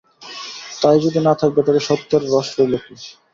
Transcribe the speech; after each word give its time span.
তাই 0.81 0.97
যদি 1.03 1.19
না 1.21 1.33
থাকবে 1.41 1.61
তবে 1.67 1.81
সত্যের 1.87 2.21
রস 2.27 2.47
রইল 2.57 2.73
কী? 2.83 2.95